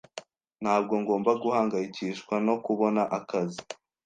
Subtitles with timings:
[0.61, 3.61] Ntabwo ngomba guhangayikishwa no kubona akazi.